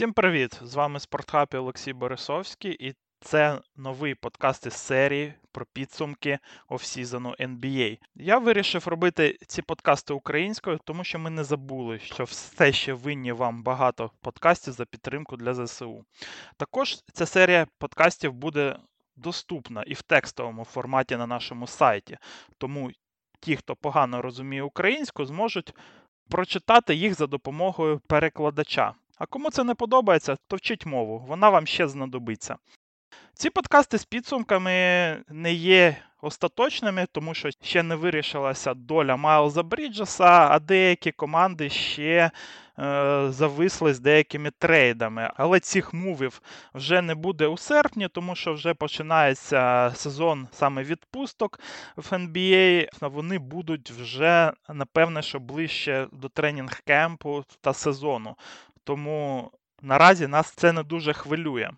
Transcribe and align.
Всім 0.00 0.12
привіт! 0.12 0.60
З 0.62 0.74
вами 0.74 1.00
Спортхаб 1.00 1.48
і 1.54 1.56
Олексій 1.56 1.92
Борисовський, 1.92 2.88
і 2.88 2.94
це 3.20 3.60
новий 3.76 4.14
подкаст 4.14 4.66
із 4.66 4.72
серії 4.72 5.34
про 5.52 5.66
підсумки 5.72 6.38
офсізону 6.68 7.34
NBA. 7.40 7.98
Я 8.14 8.38
вирішив 8.38 8.88
робити 8.88 9.38
ці 9.46 9.62
подкасти 9.62 10.12
українською, 10.12 10.78
тому 10.84 11.04
що 11.04 11.18
ми 11.18 11.30
не 11.30 11.44
забули, 11.44 11.98
що 11.98 12.24
все 12.24 12.72
ще 12.72 12.92
винні 12.92 13.32
вам 13.32 13.62
багато 13.62 14.10
подкастів 14.20 14.72
за 14.72 14.84
підтримку 14.84 15.36
для 15.36 15.54
ЗСУ. 15.54 16.04
Також 16.56 16.96
ця 17.12 17.26
серія 17.26 17.66
подкастів 17.78 18.32
буде 18.32 18.76
доступна 19.16 19.82
і 19.82 19.94
в 19.94 20.02
текстовому 20.02 20.64
форматі 20.64 21.16
на 21.16 21.26
нашому 21.26 21.66
сайті. 21.66 22.18
Тому 22.58 22.90
ті, 23.40 23.56
хто 23.56 23.76
погано 23.76 24.22
розуміє 24.22 24.62
українську, 24.62 25.24
зможуть 25.24 25.74
прочитати 26.30 26.94
їх 26.94 27.14
за 27.14 27.26
допомогою 27.26 28.00
перекладача. 28.06 28.94
А 29.20 29.26
кому 29.26 29.50
це 29.50 29.64
не 29.64 29.74
подобається, 29.74 30.36
то 30.48 30.56
вчіть 30.56 30.86
мову, 30.86 31.24
вона 31.28 31.50
вам 31.50 31.66
ще 31.66 31.88
знадобиться. 31.88 32.56
Ці 33.34 33.50
подкасти 33.50 33.98
з 33.98 34.04
підсумками 34.04 34.72
не 35.28 35.52
є 35.52 35.96
остаточними, 36.22 37.06
тому 37.12 37.34
що 37.34 37.50
ще 37.62 37.82
не 37.82 37.94
вирішилася 37.94 38.74
доля 38.74 39.16
Майлза 39.16 39.62
Бріджеса, 39.62 40.48
а 40.50 40.58
деякі 40.58 41.12
команди 41.12 41.70
ще 41.70 42.30
е, 42.78 43.26
зависли 43.28 43.94
з 43.94 44.00
деякими 44.00 44.50
трейдами. 44.58 45.30
Але 45.36 45.60
цих 45.60 45.94
мувів 45.94 46.42
вже 46.74 47.02
не 47.02 47.14
буде 47.14 47.46
у 47.46 47.56
серпні, 47.56 48.08
тому 48.08 48.34
що 48.34 48.52
вже 48.54 48.74
починається 48.74 49.92
сезон 49.94 50.48
саме 50.52 50.82
відпусток 50.82 51.60
в 51.96 52.12
NBA. 52.12 52.88
Вони 53.00 53.38
будуть 53.38 53.90
вже, 53.90 54.52
напевне, 54.68 55.22
що 55.22 55.40
ближче 55.40 56.06
до 56.12 56.28
training 56.28 56.80
camp 56.86 57.32
у 57.32 57.44
та 57.60 57.72
сезону. 57.72 58.36
Тому 58.84 59.50
наразі 59.82 60.26
нас 60.26 60.50
це 60.50 60.72
не 60.72 60.82
дуже 60.82 61.12
хвилює. 61.12 61.70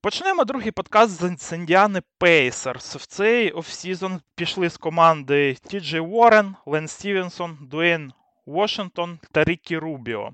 Почнемо 0.00 0.44
другий 0.44 0.70
подкаст 0.70 1.12
з 1.40 1.52
Індіани 1.56 2.02
Пейсерс. 2.18 2.96
В 2.96 3.06
цей 3.06 3.50
offseason 3.50 4.20
пішли 4.34 4.70
з 4.70 4.76
команди 4.76 5.54
Ті 5.54 5.80
Джей 5.80 6.00
Уоррен, 6.00 6.54
Ленс 6.66 6.88
Стівенсон, 6.88 7.58
Дуейн 7.60 8.12
Вашингтон 8.46 9.18
та 9.32 9.44
Рікі 9.44 9.78
Рубіо. 9.78 10.30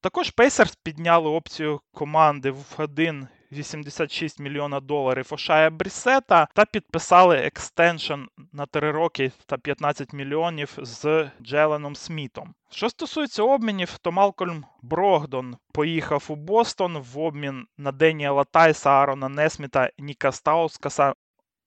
Також 0.00 0.30
Пейсерс 0.30 0.76
підняли 0.76 1.28
опцію 1.28 1.80
команди 1.94 2.50
в 2.50 2.64
1,86 3.52 4.40
мільйона 4.40 4.80
доларів 4.80 5.26
Ошая 5.30 5.70
Брісета 5.70 6.48
та 6.54 6.64
підписали 6.64 7.36
extension 7.36 8.20
на 8.52 8.66
3 8.66 8.90
роки 8.90 9.32
та 9.46 9.58
15 9.58 10.12
мільйонів 10.12 10.78
з 10.82 11.30
Джеленом 11.42 11.96
Смітом. 11.96 12.54
Що 12.70 12.90
стосується 12.90 13.42
обмінів, 13.42 13.98
то 13.98 14.12
Малкольм 14.12 14.64
Брогдон 14.82 15.56
поїхав 15.72 16.24
у 16.28 16.36
Бостон 16.36 16.98
в 16.98 17.18
обмін 17.18 17.66
на 17.78 17.92
Деніела 17.92 18.44
Тайса, 18.44 18.90
Аарона 18.90 19.28
Несміта, 19.28 19.90
Ніка 19.98 20.32
Стаускаса, 20.32 21.14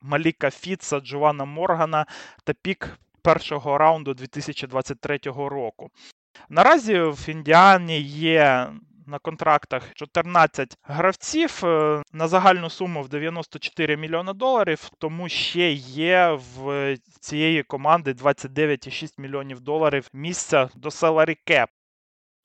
Маліка 0.02 0.50
Фітса, 0.50 1.00
Джована 1.00 1.46
Моргана 1.46 2.06
та 2.44 2.54
pick 2.54 2.98
першого 3.22 3.78
раунду 3.78 4.14
2023 4.14 5.20
року. 5.26 5.90
Наразі 6.50 7.00
в 7.00 7.30
Індіані 7.30 8.00
є 8.02 8.72
на 9.08 9.20
контрактах 9.20 9.94
14 9.94 10.78
гравців 10.84 11.62
е, 11.64 12.02
на 12.14 12.28
загальну 12.28 12.70
суму 12.70 13.02
в 13.02 13.10
94 13.10 13.98
мільйони 13.98 14.34
доларів, 14.34 14.90
тому 14.98 15.30
ще 15.30 15.72
є 15.72 16.40
в 16.56 16.98
цієї 17.20 17.64
команди 17.64 18.12
29,6 18.12 19.14
мільйонів 19.18 19.60
доларів 19.60 20.08
місця 20.14 20.70
до 20.76 20.90
salary 20.90 21.38
cap. 21.48 21.68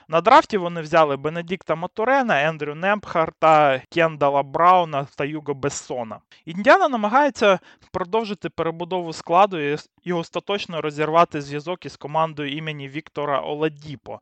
На 0.08 0.20
драфті 0.20 0.56
вони 0.56 0.80
взяли 0.80 1.16
Бенедікта 1.16 1.74
Матурена, 1.74 2.42
Ендрю 2.42 2.74
Немпхарта, 2.74 3.82
Кендала 3.90 4.42
Брауна 4.42 5.06
та 5.16 5.24
Юго 5.24 5.54
Бессона. 5.54 6.20
Індіана 6.44 6.88
намагається 6.88 7.58
продовжити 7.92 8.48
перебудову 8.48 9.12
складу 9.12 9.58
і 10.04 10.12
остаточно 10.12 10.80
розірвати 10.80 11.40
зв'язок 11.40 11.86
із 11.86 11.96
командою 11.96 12.52
імені 12.52 12.88
Віктора 12.88 13.40
Оладіпо. 13.40 14.20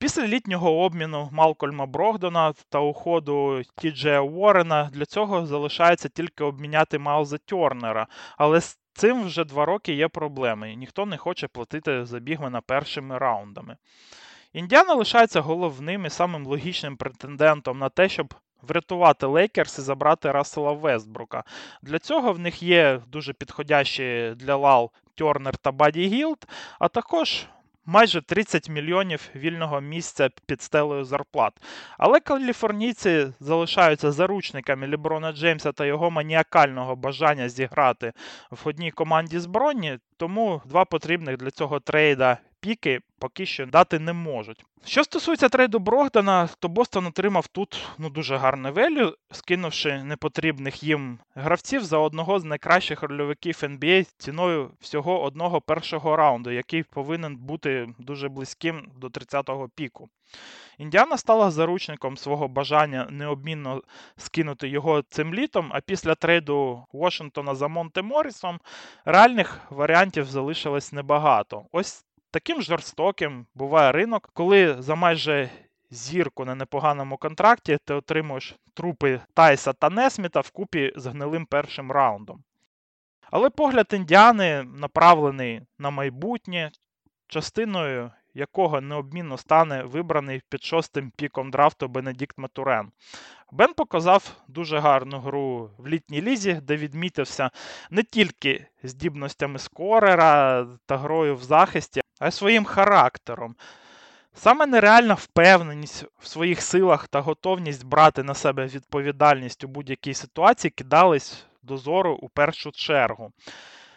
Після 0.00 0.26
літнього 0.26 0.78
обміну 0.78 1.28
Малкольма 1.32 1.86
Брогдона 1.86 2.52
та 2.68 2.78
уходу 2.80 3.62
Тіджея 3.76 4.20
Уоррена 4.20 4.90
для 4.92 5.06
цього 5.06 5.46
залишається 5.46 6.08
тільки 6.08 6.44
обміняти 6.44 6.98
Майлза 6.98 7.38
Тернера, 7.38 8.06
але 8.36 8.60
з 8.60 8.78
цим 8.92 9.24
вже 9.24 9.44
два 9.44 9.64
роки 9.64 9.92
є 9.92 10.08
проблеми, 10.08 10.72
і 10.72 10.76
ніхто 10.76 11.06
не 11.06 11.16
хоче 11.16 11.48
платити 11.48 12.04
за 12.04 12.18
big 12.18 12.36
man 12.36 12.54
а 12.54 12.60
першими 12.60 13.18
раундами. 13.18 13.76
Індіана 14.52 14.94
лишається 14.94 15.40
головним 15.40 16.06
і 16.06 16.10
самим 16.10 16.46
логічним 16.46 16.96
претендентом 16.96 17.78
на 17.78 17.88
те, 17.88 18.08
щоб 18.08 18.34
врятувати 18.62 19.26
Лейкерс 19.26 19.78
і 19.78 19.82
забрати 19.82 20.32
Рассела 20.32 20.72
Вестбрука. 20.72 21.44
Для 21.82 21.98
цього 21.98 22.32
в 22.32 22.38
них 22.38 22.62
є 22.62 23.00
дуже 23.06 23.32
підходящі 23.32 24.32
для 24.36 24.56
LAL 24.56 24.90
Тернер 25.14 25.56
та 25.56 25.72
Баді 25.72 26.08
Гілд, 26.08 26.46
а 26.78 26.88
також 26.88 27.46
майже 27.88 28.22
30 28.22 28.68
мільйонів 28.68 29.28
вільного 29.36 29.80
місця 29.80 30.28
під 30.46 30.62
стелею 30.62 31.04
зарплат. 31.04 31.52
Але 31.98 32.20
каліфорнійці 32.20 33.32
залишаються 33.40 34.12
заручниками 34.12 34.86
Ліброна 34.86 35.32
Джеймса 35.32 35.72
та 35.72 35.86
його 35.86 36.10
маніакального 36.10 36.96
бажання 36.96 37.48
зіграти 37.48 38.12
в 38.50 38.68
одній 38.68 38.90
команді 38.90 39.38
збройні, 39.38 39.98
тому 40.16 40.62
два 40.64 40.84
потрібних 40.84 41.36
для 41.36 41.50
цього 41.50 41.80
трейда 41.80 42.38
піки 42.60 43.00
поки 43.18 43.46
що 43.46 43.66
дати 43.66 43.98
не 43.98 44.12
можуть. 44.12 44.64
Що 44.84 45.04
стосується 45.04 45.48
трейду 45.48 45.78
Брогдана, 45.78 46.48
то 46.58 46.68
Бостон 46.68 47.06
отримав 47.06 47.46
тут 47.46 47.86
ну, 47.98 48.10
дуже 48.10 48.36
гарне 48.36 48.70
велю, 48.70 49.14
скинувши 49.30 50.02
непотрібних 50.02 50.82
їм 50.82 51.18
гравців 51.34 51.84
за 51.84 51.98
одного 51.98 52.40
з 52.40 52.44
найкращих 52.44 53.02
рольовиків 53.02 53.54
NBA 53.54 54.06
ціною 54.18 54.70
всього 54.80 55.22
одного 55.22 55.60
першого 55.60 56.16
раунду, 56.16 56.50
який 56.50 56.82
повинен 56.82 57.36
бути 57.36 57.88
дуже 57.98 58.28
близьким 58.28 58.90
до 58.96 59.06
30-го 59.06 59.68
піку. 59.68 60.08
Індіана 60.78 61.16
стала 61.16 61.50
заручником 61.50 62.16
свого 62.16 62.48
бажання 62.48 63.06
необмінно 63.10 63.82
скинути 64.16 64.68
його 64.68 65.02
цим 65.02 65.34
літом, 65.34 65.70
а 65.72 65.80
після 65.80 66.14
трейду 66.14 66.86
Вашингтона 66.92 67.54
за 67.54 67.68
Монте 67.68 68.02
Моррісом 68.02 68.60
реальних 69.04 69.60
варіантів 69.70 70.24
залишилось 70.24 70.92
небагато. 70.92 71.66
Ось 71.72 72.04
Таким 72.30 72.62
жорстоким 72.62 73.46
буває 73.54 73.92
ринок, 73.92 74.30
коли 74.32 74.82
за 74.82 74.94
майже 74.94 75.50
зірку 75.90 76.44
на 76.44 76.54
непоганому 76.54 77.16
контракті 77.16 77.78
ти 77.84 77.94
отримуєш 77.94 78.56
трупи 78.74 79.20
Тайса 79.34 79.72
та 79.72 79.90
Несміта 79.90 80.40
вкупі 80.40 80.92
з 80.96 81.06
гнилим 81.06 81.46
першим 81.46 81.92
раундом. 81.92 82.44
Але 83.30 83.50
погляд 83.50 83.86
індіани 83.92 84.62
направлений 84.62 85.62
на 85.78 85.90
майбутнє, 85.90 86.70
частиною 87.26 88.10
якого 88.34 88.80
необмінно 88.80 89.36
стане 89.38 89.82
вибраний 89.82 90.42
під 90.48 90.64
шостим 90.64 91.10
піком 91.16 91.50
драфту 91.50 91.88
Бенедікт 91.88 92.38
Матурен. 92.38 92.90
Бен 93.52 93.74
показав 93.74 94.36
дуже 94.48 94.78
гарну 94.78 95.18
гру 95.18 95.70
в 95.78 95.86
літній 95.86 96.22
лізі, 96.22 96.60
де 96.62 96.76
відмітився 96.76 97.50
не 97.90 98.02
тільки 98.02 98.66
здібностями 98.82 99.58
скорера 99.58 100.66
та 100.86 100.96
грою 100.96 101.36
в 101.36 101.42
захисті, 101.42 102.00
а 102.18 102.28
й 102.28 102.30
своїм 102.30 102.64
характером. 102.64 103.54
Саме 104.34 104.66
нереальна 104.66 105.14
впевненість 105.14 106.04
в 106.18 106.26
своїх 106.26 106.62
силах 106.62 107.08
та 107.08 107.20
готовність 107.20 107.84
брати 107.84 108.22
на 108.22 108.34
себе 108.34 108.66
відповідальність 108.66 109.64
у 109.64 109.68
будь-якій 109.68 110.14
ситуації 110.14 110.70
кидались 110.70 111.44
до 111.62 111.76
зору 111.76 112.18
у 112.22 112.28
першу 112.28 112.72
чергу. 112.72 113.32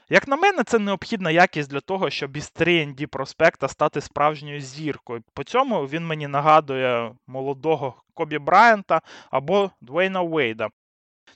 Як 0.10 0.28
на 0.28 0.36
мене, 0.36 0.64
це 0.64 0.80
необхідна 0.80 1.32
якість 1.32 1.70
для 1.70 1.80
того, 1.80 2.10
щоб 2.10 2.38
із 2.38 2.54
3D 2.56 3.06
проспекта 3.06 3.68
стати 3.68 4.02
справжньою 4.02 4.62
зіркою. 4.62 5.24
По 5.34 5.44
цьому 5.44 5.86
він 5.86 6.08
мені 6.08 6.28
нагадує 6.28 7.12
молодого 7.28 8.04
Кобі 8.14 8.40
Брайанта 8.40 9.02
або 9.32 9.72
Двейна 9.82 10.22
Уейда. 10.22 10.70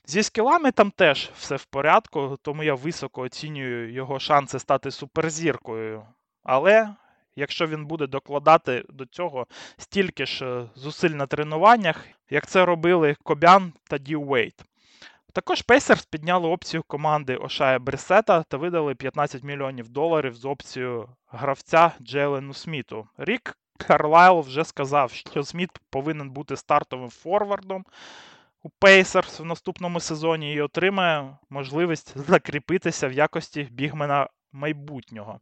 Зі 0.06 0.24
скілами 0.24 0.72
там 0.72 0.92
теж 0.92 1.30
все 1.38 1.56
в 1.56 1.66
порядку, 1.66 2.38
тому 2.42 2.64
я 2.64 2.76
високо 2.76 3.22
оцінюю 3.22 3.94
його 3.94 4.20
шанси 4.20 4.60
стати 4.60 4.92
суперзіркою. 4.92 6.04
Але 6.46 6.90
якщо 7.36 7.68
він 7.68 7.86
буде 7.86 8.08
докладати 8.08 8.86
до 8.90 9.06
цього 9.06 9.48
стільки 9.78 10.26
ж 10.26 10.46
е, 10.46 10.70
зусиль 10.76 11.10
на 11.10 11.26
тренуваннях, 11.26 12.06
як 12.30 12.48
це 12.48 12.66
робили 12.66 13.16
Кобян 13.24 13.74
та 13.90 13.98
Ді 13.98 14.16
Уейт. 14.16 14.64
Також 15.34 15.64
Pacers 15.68 16.08
підняли 16.10 16.48
опцію 16.48 16.84
команди 16.88 17.38
Ошая 17.38 17.80
Бресета 17.80 18.44
та 18.44 18.58
видали 18.58 18.96
15 18.96 19.44
мільйонів 19.44 19.90
доларів 19.90 20.36
з 20.36 20.46
опцією 20.46 21.10
гравця 21.28 21.92
Джелену 22.02 22.54
Сміту. 22.54 23.08
Рік 23.18 23.58
Карлайл 23.78 24.40
вже 24.40 24.66
сказав, 24.66 25.12
що 25.12 25.44
Сміт 25.44 25.70
повинен 25.90 26.30
бути 26.30 26.58
стартовим 26.58 27.10
форвардом 27.10 27.86
у 28.64 28.70
Pacers 28.82 29.42
в 29.42 29.46
наступному 29.46 30.00
сезоні 30.00 30.54
і 30.54 30.62
отримає 30.62 31.38
можливість 31.50 32.18
закріпитися 32.18 33.08
в 33.08 33.12
якості 33.12 33.68
бігмена 33.72 34.28
майбутнього. 34.56 35.40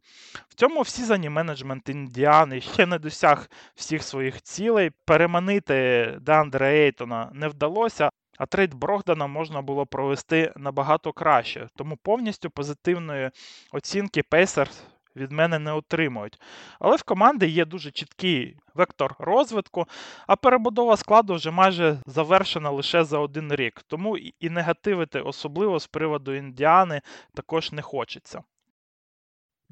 В 0.49 0.53
цьому 0.55 0.81
в 0.81 0.87
сезоні 0.87 1.29
менеджмент 1.29 1.89
Індіани 1.89 2.61
ще 2.61 2.85
не 2.85 2.99
досяг 2.99 3.49
всіх 3.75 4.03
своїх 4.03 4.41
цілей. 4.41 4.91
Переманити 5.05 6.07
Деандре 6.21 6.73
Ейтона 6.73 7.29
не 7.33 7.47
вдалося, 7.47 8.09
а 8.37 8.45
trade 8.45 8.73
Брогдана 8.73 9.27
можна 9.27 9.61
було 9.61 9.85
провести 9.85 10.53
набагато 10.55 11.13
краще. 11.13 11.69
Тому 11.75 11.97
повністю 11.97 12.49
позитивної 12.49 13.31
оцінки 13.71 14.23
Пейсерс 14.23 14.83
від 15.15 15.31
мене 15.31 15.59
не 15.59 15.73
отримують. 15.73 16.39
Але 16.79 16.95
в 16.95 17.03
команди 17.03 17.47
є 17.47 17.65
дуже 17.65 17.91
чіткий 17.91 18.57
вектор 18.73 19.15
розвитку, 19.19 19.85
а 20.27 20.35
перебудова 20.35 20.97
складу 20.97 21.35
вже 21.35 21.51
майже 21.51 21.97
завершена 22.05 22.69
лише 22.69 23.03
за 23.03 23.19
один 23.19 23.55
рік. 23.55 23.81
Тому 23.87 24.17
і 24.17 24.49
негативити, 24.49 25.21
особливо 25.21 25.79
з 25.79 25.87
приводу 25.87 26.33
Індіани, 26.33 27.01
також 27.33 27.71
не 27.71 27.81
хочеться. 27.81 28.43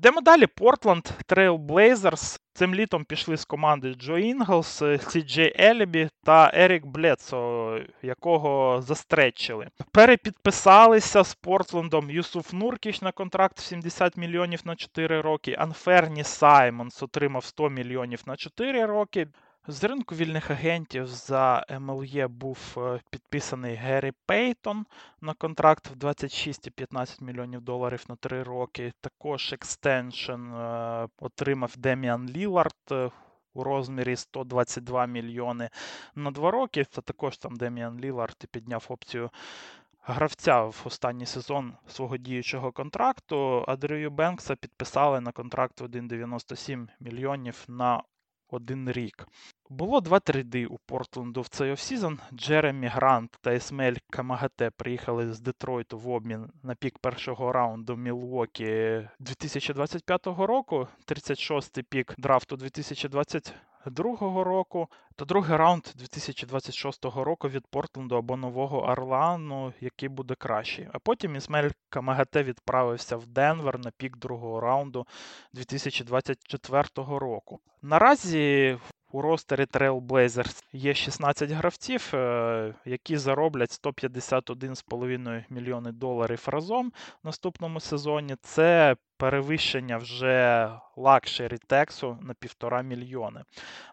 Йдемо 0.02 0.22
далі. 0.22 0.48
Портланд 0.48 1.08
Trail 1.28 1.58
Blazers. 1.58 2.40
Цим 2.54 2.76
літом 2.76 3.06
пішли 3.06 3.38
з 3.38 3.46
команди 3.46 3.94
Джо 3.94 4.18
Інглс, 4.18 4.84
Сі 5.10 5.22
Джей 5.22 5.56
Елібі 5.60 6.10
та 6.24 6.52
Ерік 6.54 6.86
Блецо, 6.86 7.80
якого 8.02 8.82
застретчили. 8.82 9.68
Перепідписалися 9.92 11.24
з 11.24 11.36
Портлендом 11.36 12.10
Юсуф 12.10 12.54
Нуркіч 12.54 13.02
на 13.02 13.12
контракт 13.12 13.60
в 13.60 13.62
70 13.62 14.18
мільйонів 14.18 14.60
на 14.66 14.76
4 14.76 15.22
роки. 15.22 15.56
Анферні 15.60 16.24
Саймонс 16.24 17.04
отримав 17.04 17.46
100 17.46 17.70
мільйонів 17.70 18.22
на 18.26 18.36
4 18.36 18.86
роки. 18.86 19.28
З 19.68 19.84
ринку 19.84 20.16
вільних 20.16 20.52
агентів 20.52 21.08
за 21.08 21.66
MLE 21.80 22.28
був 22.28 22.76
е, 22.78 23.00
підписаний 23.10 23.76
Геррі 23.76 24.12
Пейтон 24.26 24.86
на 25.22 25.34
контракт 25.34 25.88
в 25.88 25.94
26,15 25.94 27.24
мільйонів 27.24 27.62
доларів 27.62 28.06
на 28.10 28.16
3 28.16 28.44
роки. 28.44 28.94
Також 29.02 29.54
extension 29.54 30.54
отримав 31.20 31.74
Деміан 31.78 32.30
Лілард 32.30 32.76
е, 32.92 33.12
у 33.54 33.64
розмірі 33.64 34.16
122 34.16 35.06
мільйони 35.06 35.70
на 36.16 36.32
2 36.32 36.52
роки. 36.52 36.86
Це 36.86 37.02
також 37.02 37.38
там 37.38 37.56
Деміан 37.56 38.00
Лілард 38.00 38.46
підняв 38.52 38.86
опцію. 38.90 39.30
Гравця 40.04 40.62
в 40.62 40.82
останній 40.86 41.26
сезон 41.26 41.74
свого 41.88 42.18
діючого 42.18 42.72
контракту, 42.72 43.66
а 43.68 43.76
Дрю 43.76 44.10
Бенкса 44.10 44.56
підписали 44.56 45.22
на 45.22 45.32
контракт 45.32 45.82
в 45.82 45.84
1,97 45.84 46.88
мільйонів 47.00 47.66
на 47.68 48.04
один 48.52 48.92
рік. 48.92 49.28
Було 49.72 50.02
два 50.02 50.20
trade 50.20 50.58
и 50.58 50.66
у 50.66 50.78
Портленду 50.78 51.42
в 51.42 51.48
цей 51.48 51.72
offseason. 51.72 52.20
Джеремі 52.34 52.88
Грант 52.88 53.38
та 53.42 53.54
Есмель 53.54 53.96
Камагате 54.10 54.70
приїхали 54.70 55.34
з 55.34 55.40
Детройту 55.40 55.98
в 55.98 56.10
обмін 56.10 56.50
на 56.64 56.76
pick 56.76 57.00
першого 57.00 57.52
раунду 57.52 57.96
Мілвокі 57.96 59.02
2025 59.20 60.28
року, 60.28 60.88
36-й 61.08 61.84
pick 61.84 62.16
драфту 62.18 62.58
2022 62.58 64.44
року 64.44 64.88
та 65.16 65.26
другий 65.26 65.58
раунд 65.58 65.84
2026 65.96 67.06
року 67.06 67.50
від 67.50 67.68
Портленду 67.68 68.16
або 68.16 68.38
Нового 68.38 68.84
Орлану, 68.84 69.74
який 69.82 70.10
буде 70.10 70.36
кращий. 70.36 70.88
А 70.94 71.00
потім 71.00 71.36
Ісмель 71.36 71.70
Камагате 71.90 72.44
відправився 72.44 73.18
в 73.18 73.28
Денвер 73.28 73.80
на 73.80 73.92
пік 73.92 74.18
другого 74.18 74.60
раунду 74.60 75.08
2024 75.54 76.84
року. 76.98 77.60
Наразі 77.82 78.78
у 79.12 79.22
ростері 79.22 79.64
Trailblazers 79.64 80.64
є 80.74 80.94
16 80.94 81.52
гравців, 81.52 82.12
е, 82.14 82.74
які 82.86 83.18
зароблять 83.18 83.72
151,5 83.72 85.46
мільйони 85.50 85.92
доларів 85.92 86.44
разом 86.48 86.92
в 87.24 87.26
наступному 87.26 87.80
сезоні. 87.80 88.36
Це 88.42 88.96
перевищення 89.18 89.98
вже 89.98 90.70
luxury 90.96 91.58
tax 91.58 92.03
у 92.03 92.18
на 92.22 92.34
півтора 92.34 92.82
мільйони. 92.82 93.44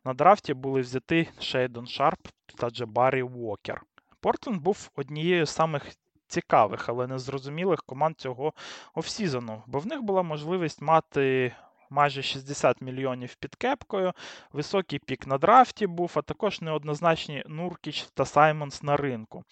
На 0.04 0.14
драфті 0.14 0.54
були 0.54 0.80
взяті 0.80 1.28
Шейдон 1.40 1.86
Шарп 1.86 2.20
та 2.56 2.70
Джабарі 2.70 3.22
Уокер. 3.22 3.82
Портленд 4.20 4.62
був 4.62 4.90
однією 4.96 5.46
з 5.46 5.50
самих 5.50 5.82
цікавих, 6.28 6.88
але 6.88 7.06
незрозумілих 7.06 7.82
команд 7.82 8.20
цього 8.20 8.52
offseason 8.94 9.50
у, 9.50 9.62
бо 9.66 9.78
в 9.78 9.86
них 9.86 10.02
була 10.02 10.22
можливість 10.22 10.82
мати 10.82 11.52
майже 11.90 12.22
60 12.22 12.80
мільйонів 12.80 13.34
під 13.34 13.54
кепкою, 13.54 14.12
високий 14.52 14.98
pick 14.98 15.26
на 15.26 15.38
драфті 15.38 15.86
був, 15.86 16.12
а 16.14 16.22
також 16.22 16.60
неоднозначні 16.60 17.44
Нуркіч 17.46 18.06
та 18.14 18.24
Саймонс 18.24 18.82
на 18.82 18.96
ринку. 18.96 19.44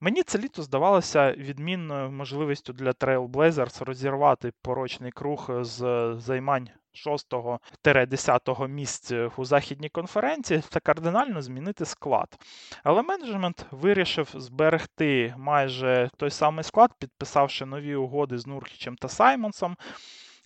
Мені 0.00 0.22
це 0.22 0.38
літо 0.38 0.62
здавалося 0.62 1.32
відмінною 1.32 2.10
можливістю 2.10 2.72
для 2.72 2.90
Trailblazers 2.90 3.84
розірвати 3.84 4.52
порочний 4.62 5.10
круг 5.10 5.50
з 5.60 6.14
займань 6.18 6.68
6-10 6.94 8.68
місця 8.68 9.30
у 9.36 9.44
західній 9.44 9.88
конференції 9.88 10.62
та 10.70 10.80
кардинально 10.80 11.42
змінити 11.42 11.84
склад. 11.84 12.38
Але 12.84 13.02
менеджмент 13.02 13.66
вирішив 13.70 14.28
зберегти 14.34 15.34
майже 15.38 16.10
той 16.16 16.30
самий 16.30 16.64
склад, 16.64 16.90
підписавши 16.98 17.66
нові 17.66 17.94
угоди 17.94 18.38
з 18.38 18.46
Нуркічем 18.46 18.96
та 18.96 19.08
Саймонсом 19.08 19.76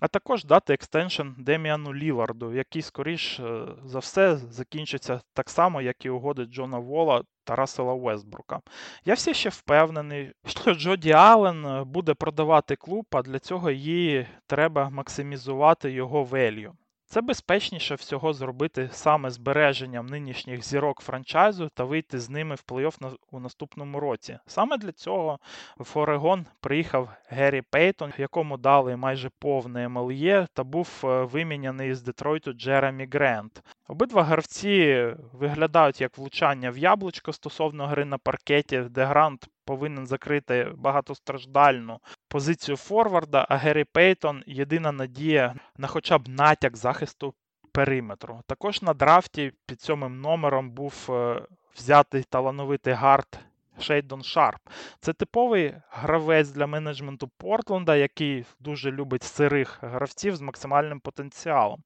а 0.00 0.08
також 0.08 0.44
дати 0.44 0.74
екстеншн 0.74 1.26
Деміану 1.38 1.94
Ліларду, 1.94 2.52
який, 2.52 2.82
скоріш 2.82 3.40
е, 3.40 3.66
за 3.84 3.98
все, 3.98 4.36
закінчиться 4.36 5.20
так 5.34 5.50
само, 5.50 5.82
як 5.82 6.04
і 6.04 6.10
угоди 6.10 6.44
Джона 6.44 6.78
Вола 6.78 7.22
та 7.44 7.56
Рассела 7.56 7.94
Уестбрука. 7.94 8.60
Я 9.04 9.14
все 9.14 9.34
ще 9.34 9.48
впевнений, 9.48 10.32
що 10.46 10.74
Джоді 10.74 11.12
Аллен 11.12 11.66
е, 11.66 11.84
буде 11.84 12.14
продавати 12.14 12.76
клуб, 12.76 13.06
а 13.10 13.22
для 13.22 13.38
цього 13.38 13.70
їй 13.70 14.26
треба 14.46 14.90
максимізувати 14.90 15.90
його 15.90 16.24
велью. 16.24 16.74
Це 17.10 17.20
безпечніше 17.20 17.94
всього 17.94 18.32
зробити 18.32 18.88
саме 18.92 19.30
збереженням 19.30 20.06
нинішніх 20.06 20.64
зірок 20.64 21.00
франчайзу 21.00 21.68
та 21.68 21.84
вийти 21.84 22.18
з 22.20 22.30
ними 22.30 22.54
в 22.54 22.64
плей-офф 22.68 23.16
у 23.30 23.40
наступному 23.40 24.00
році. 24.00 24.38
Саме 24.46 24.76
для 24.76 24.92
цього 24.92 25.38
в 25.76 25.98
Орегон 25.98 26.46
приїхав 26.60 27.08
Геррі 27.28 27.62
Пейтон, 27.62 28.12
якому 28.18 28.56
дали 28.56 28.96
майже 28.96 29.30
повне 29.38 29.88
МЛЄ 29.88 30.46
та 30.52 30.64
був 30.64 30.88
е, 31.04 31.22
виміняний 31.22 31.94
з 31.94 32.02
Детройту 32.02 32.52
Джеремі 32.52 33.08
Грент. 33.12 33.62
Обидва 33.90 34.24
гравці 34.24 35.06
виглядають 35.32 36.00
як 36.00 36.18
влучання 36.18 36.70
в 36.70 36.78
яблучко 36.78 37.32
стосовно 37.32 37.86
гри 37.86 38.04
на 38.04 38.18
паркеті, 38.18 38.80
де 38.80 39.04
Грант 39.04 39.48
повинен 39.64 40.06
закрити 40.06 40.72
багатостраждальну 40.76 42.00
позицію 42.28 42.76
Форварда, 42.76 43.46
а 43.48 43.56
Геррі 43.56 43.84
Пейтон 43.84 44.42
єдина 44.46 44.92
надія 44.92 45.54
на 45.76 45.88
хоча 45.88 46.18
б 46.18 46.28
натяк 46.28 46.76
захисту 46.76 47.34
периметру. 47.72 48.40
Також 48.46 48.82
на 48.82 48.94
драфті 48.94 49.52
під 49.66 49.80
сьомим 49.80 50.20
номером 50.20 50.70
був 50.70 51.06
е, 51.10 51.42
взятий 51.76 52.22
талановитий 52.22 52.92
guard 52.92 53.38
Шейдон 53.80 54.22
Шарп. 54.22 54.60
Це 55.00 55.12
типовий 55.12 55.74
гравець 55.90 56.48
для 56.48 56.66
менеджменту 56.66 57.28
Портленда, 57.36 57.96
який 57.96 58.44
дуже 58.60 58.90
любить 58.90 59.22
сирих 59.22 59.78
гравців 59.82 60.36
з 60.36 60.40
максимальним 60.40 61.00
потенціалом. 61.00 61.82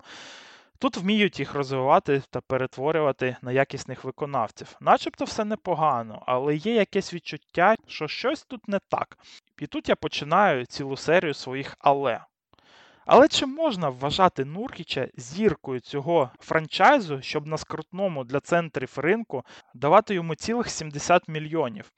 Тут 0.82 0.96
вміють 0.96 1.38
їх 1.38 1.54
розвивати 1.54 2.22
та 2.30 2.40
перетворювати 2.40 3.36
на 3.42 3.52
якісних 3.52 4.04
виконавців. 4.04 4.76
Начебто 4.80 5.24
все 5.24 5.44
непогано, 5.44 6.22
але 6.26 6.56
є 6.56 6.74
якесь 6.74 7.14
відчуття, 7.14 7.74
що 7.86 8.08
щось 8.08 8.44
тут 8.44 8.68
не 8.68 8.78
так. 8.88 9.18
І 9.58 9.66
тут 9.66 9.88
я 9.88 9.96
починаю 9.96 10.66
цілу 10.66 10.96
серію 10.96 11.34
своїх 11.34 11.76
але. 11.78 12.20
Але 13.06 13.28
чи 13.28 13.46
можна 13.46 13.88
вважати 13.88 14.44
Нуркіча 14.44 15.08
зіркою 15.16 15.80
цього 15.80 16.30
франчайзу, 16.40 17.22
щоб 17.22 17.46
на 17.46 17.58
скрутному 17.58 18.24
для 18.24 18.40
центрів 18.40 18.92
ринку 18.96 19.44
давати 19.74 20.14
йому 20.14 20.34
цілих 20.34 20.70
70 20.70 21.28
мільйонів? 21.28 21.92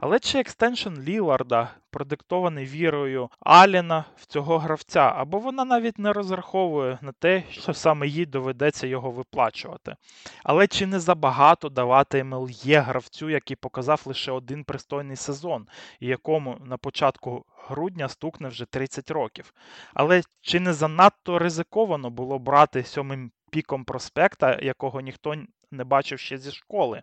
Але 0.00 0.18
чи 0.18 0.38
екстеншн 0.38 1.00
Ліларда 1.00 1.70
продиктований 1.90 2.64
вірою 2.64 3.30
Аліна 3.40 4.04
в 4.16 4.26
цього 4.26 4.58
гравця, 4.58 5.12
або 5.16 5.38
вона 5.38 5.64
навіть 5.64 5.98
не 5.98 6.12
розраховує 6.12 6.98
на 7.02 7.12
те, 7.12 7.42
що 7.50 7.74
саме 7.74 8.06
їй 8.06 8.26
доведеться 8.26 8.86
його 8.86 9.10
виплачувати? 9.10 9.96
Але 10.44 10.66
чи 10.66 10.86
не 10.86 11.00
забагато 11.00 11.68
давати 11.68 12.24
МЛЄ 12.24 12.80
гравцю, 12.80 13.30
який 13.30 13.56
показав 13.56 14.02
лише 14.04 14.32
один 14.32 14.64
пристойний 14.64 15.16
сезон, 15.16 15.66
і 16.00 16.06
якому 16.06 16.56
на 16.64 16.76
початку 16.76 17.44
грудня 17.68 18.08
стукне 18.08 18.48
вже 18.48 18.64
30 18.64 19.10
років. 19.10 19.54
Але 19.94 20.22
чи 20.40 20.60
не 20.60 20.72
занадто 20.72 21.38
ризиковано 21.38 22.10
було 22.10 22.38
брати 22.38 22.84
сьомим 22.84 23.30
піком 23.50 23.84
проспекта, 23.84 24.58
якого 24.62 25.00
ніхто 25.00 25.34
не 25.70 25.84
бачив 25.84 26.18
ще 26.18 26.38
зі 26.38 26.50
школи? 26.50 27.02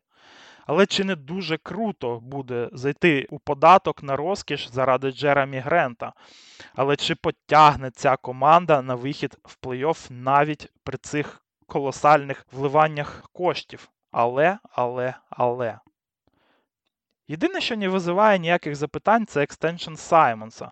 Але 0.66 0.86
чи 0.86 1.04
не 1.04 1.16
дуже 1.16 1.58
круто 1.58 2.20
буде 2.20 2.70
зайти 2.72 3.28
у 3.30 3.40
податок 3.40 4.04
на 4.04 4.16
розкіш 4.16 4.70
заради 4.72 5.12
Джеремі 5.12 5.60
Грента? 5.60 6.14
Але 6.76 6.96
чи 6.96 7.16
потягне 7.16 7.92
ця 7.92 8.18
команда 8.18 8.82
на 8.82 8.96
вихід 8.96 9.38
в 9.44 9.58
плей-офф 9.62 10.12
навіть 10.12 10.72
при 10.84 10.98
цих 10.98 11.44
колосальних 11.68 12.46
вливаннях 12.52 13.30
коштів? 13.34 13.90
Але, 14.12 14.58
але, 14.72 15.14
але. 15.30 15.80
Єдине, 17.28 17.62
що 17.62 17.76
не 17.78 17.90
визиває 17.90 18.40
ніяких 18.40 18.76
запитань, 18.76 19.26
це 19.26 19.44
екстеншн 19.44 19.96
Саймонса. 19.96 20.72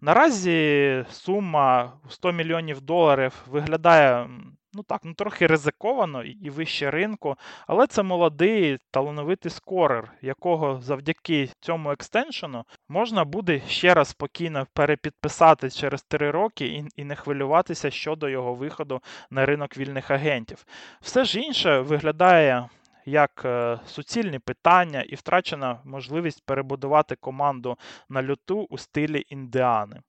Наразі 0.00 1.04
сума 1.10 1.92
100 2.08 2.32
мільйонів 2.32 2.80
доларів 2.80 3.32
виглядає 3.46 4.28
ну 4.74 4.82
так, 4.82 5.00
ну 5.04 5.14
трохи 5.14 5.46
ризиковано 5.46 6.24
і 6.24 6.50
вище 6.50 6.90
ринку, 6.90 7.36
але 7.66 7.86
це 7.86 8.02
молодий 8.02 8.78
талановитий 8.90 9.50
скорер, 9.50 10.12
якого 10.22 10.80
завдяки 10.80 11.48
цьому 11.60 11.90
екстеншену 11.90 12.64
можна 12.88 13.24
буде 13.24 13.60
ще 13.68 13.94
раз 13.94 14.08
спокійно 14.08 14.66
перепідписати 14.72 15.70
через 15.70 16.02
3 16.02 16.30
роки 16.30 16.66
і, 16.66 16.84
і 16.96 17.04
не 17.04 17.16
хвилюватися 17.16 17.90
щодо 17.90 18.28
його 18.28 18.54
виходу 18.54 19.00
на 19.30 19.46
ринок 19.46 19.78
вільних 19.78 20.10
агентів. 20.10 20.66
Все 21.00 21.24
ж 21.24 21.40
інше 21.40 21.80
виглядає 21.80 22.68
як 23.04 23.42
е, 23.44 23.80
суцільні 23.86 24.38
питання 24.38 25.02
і 25.02 25.14
втрачена 25.14 25.80
можливість 25.84 26.46
перебудувати 26.46 27.16
команду 27.16 27.76
на 28.08 28.22
льоту 28.22 28.66
у 28.70 28.78
стилі 28.78 29.24
Індіани. 29.28 30.00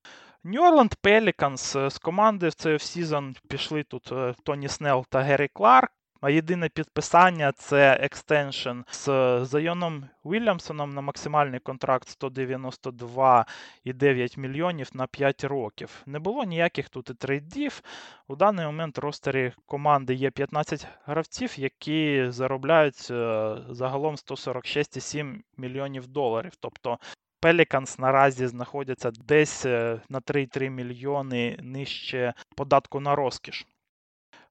New 0.45 0.59
Orleans 0.59 0.97
Pelicans 1.03 1.89
з 1.89 1.97
команди 1.97 2.47
в 2.47 2.53
цей 2.53 2.79
сезон 2.79 3.35
пішли 3.50 3.83
тут 3.83 4.12
е, 4.12 4.33
Тоні 4.43 4.67
Снелл 4.67 5.05
та 5.09 5.21
Геррі 5.21 5.47
Кларк. 5.53 5.91
А 6.23 6.29
єдине 6.29 6.69
підписання 6.69 7.51
це 7.51 7.97
extension 8.01 8.79
з 8.91 9.05
Зайоном 9.45 10.05
Вільямсоном 10.25 10.93
на 10.93 11.01
максимальний 11.01 11.59
контракт 11.59 12.23
192,9 12.23 14.39
мільйонів 14.39 14.89
на 14.93 15.07
5 15.07 15.43
років. 15.43 16.01
Не 16.05 16.19
було 16.19 16.43
ніяких 16.43 16.89
тут 16.89 17.09
і 17.09 17.13
trade 17.13 17.56
ів. 17.56 17.81
У 18.27 18.35
даний 18.35 18.65
момент 18.65 18.97
в 18.97 19.01
roster 19.01 19.46
і 19.46 19.53
команди 19.65 20.13
є 20.13 20.31
15 20.31 20.87
гравців, 21.05 21.59
які 21.59 22.25
заробляють 22.29 23.07
е, 23.11 23.55
загалом 23.69 24.15
146,7 24.15 25.39
мільйонів 25.57 26.07
доларів. 26.07 26.51
Тобто 26.59 26.99
Pelicans 27.41 27.99
наразі 27.99 28.47
знаходяться 28.47 29.11
десь 29.11 29.65
е, 29.65 30.01
на 30.09 30.19
3,3 30.19 30.69
мільйони 30.69 31.59
нижче 31.61 32.33
податку 32.55 32.99
на 32.99 33.15
розкіш. 33.15 33.65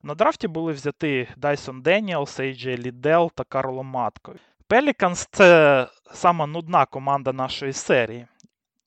На 0.04 0.14
драфті 0.14 0.48
були 0.48 0.72
взяті 0.72 1.28
Дайсон 1.36 1.82
Деніелс, 1.82 2.40
Ейджей 2.40 2.78
Лідел 2.78 3.32
та 3.34 3.44
Карло 3.44 3.82
Матко. 3.82 4.34
Pelicans– 4.68 5.28
це 5.32 5.88
сама 6.12 6.46
нудна 6.46 6.86
команда 6.86 7.32
нашої 7.32 7.72
серії. 7.72 8.26